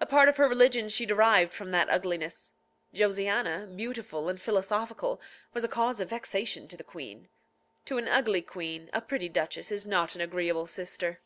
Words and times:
A 0.00 0.06
part 0.06 0.28
of 0.28 0.36
her 0.36 0.48
religion 0.48 0.88
she 0.88 1.04
derived 1.04 1.52
from 1.52 1.72
that 1.72 1.90
ugliness. 1.90 2.52
Josiana, 2.94 3.66
beautiful 3.76 4.28
and 4.28 4.40
philosophical, 4.40 5.20
was 5.52 5.64
a 5.64 5.68
cause 5.68 5.98
of 6.00 6.10
vexation 6.10 6.68
to 6.68 6.76
the 6.76 6.84
queen. 6.84 7.28
To 7.86 7.98
an 7.98 8.06
ugly 8.06 8.40
queen, 8.42 8.88
a 8.92 9.00
pretty 9.00 9.28
duchess 9.28 9.72
is 9.72 9.84
not 9.84 10.14
an 10.14 10.20
agreeable 10.20 10.68
sister. 10.68 11.22